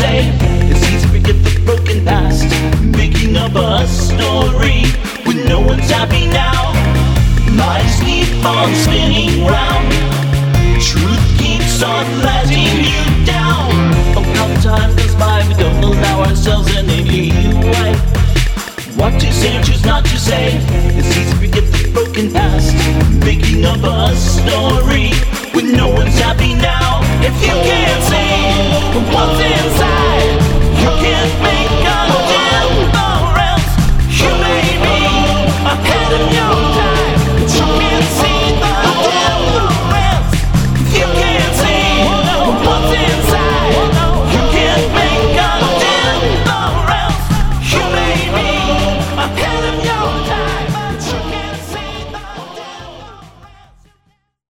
say 0.00 0.32
It's 0.70 0.82
easy 0.88 1.06
to 1.06 1.08
forget 1.12 1.36
the 1.44 1.52
broken 1.64 2.04
past 2.04 2.48
Making 2.96 3.36
up 3.36 3.54
a 3.54 3.86
story 3.86 4.82
with 5.26 5.46
no 5.46 5.60
one's 5.60 5.90
happy 5.90 6.26
now. 6.26 6.72
My 7.62 7.80
sleep 7.98 8.28
on 8.44 8.74
spinning 8.74 9.44
round. 9.46 9.90
Truth 10.80 11.24
keeps 11.38 11.82
on 11.82 12.06
letting 12.26 12.76
you 12.90 13.04
down. 13.26 13.70
Oh, 14.16 14.24
how 14.36 14.48
time 14.62 14.96
goes 14.96 15.14
by 15.14 15.44
We 15.48 15.54
don't 15.54 15.82
allow 15.84 16.24
ourselves 16.24 16.74
an 16.76 16.88
any 16.90 17.30
leeway 17.30 17.92
What 18.96 19.20
to 19.20 19.32
say 19.32 19.56
or 19.58 19.62
choose 19.62 19.84
not 19.84 20.04
to 20.04 20.18
say 20.18 20.58
It's 20.98 21.10
easy 21.16 21.30
to 21.30 21.36
forget 21.36 21.64
the 21.72 21.90
broken 21.92 22.32
past 22.32 22.74
Making 23.24 23.64
up 23.64 23.82
a 23.82 24.16
story 24.16 25.29